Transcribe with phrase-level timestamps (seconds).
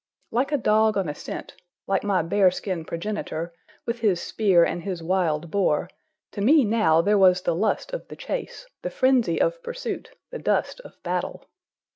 [0.31, 1.53] Like a dog on a scent,
[1.85, 3.53] like my bearskin progenitor,
[3.85, 5.87] with his spear and his wild boar,
[6.31, 10.39] to me now there was the lust of the chase, the frenzy of pursuit, the
[10.39, 11.47] dust of battle.